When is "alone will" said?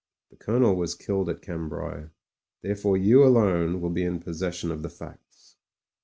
3.23-3.91